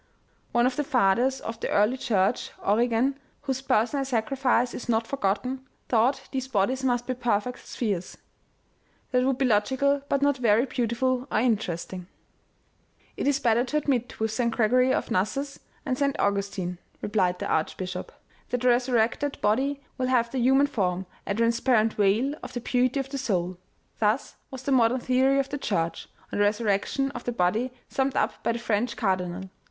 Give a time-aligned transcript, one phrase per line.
[0.51, 5.67] One of the fathers of the early church, Origen, whose personal sacrifice is not forgotten,
[5.89, 8.17] thought these bodies must be perfect spheres.
[9.11, 12.07] That would be logical but not very beautiful or interesting.""
[13.15, 14.49] It is better to admit with St.
[14.49, 16.15] Gregory of Nyssus and St.
[16.17, 18.11] Augustin," replied the archbishop,"
[18.49, 22.59] that the resurrec ted body will have the human form, a transparent veil of the
[22.61, 23.55] beauty of the soul."
[23.99, 28.15] Thus was the modern theory of the Church on the resurrection of the body summed
[28.15, 29.51] up by the French cardinal.